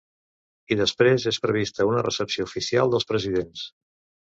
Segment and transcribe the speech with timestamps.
[0.75, 3.71] I després és prevista una recepció oficial dels presidents.